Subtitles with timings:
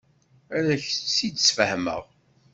[0.57, 2.03] Ad ak-tt-id-sfehmeɣ.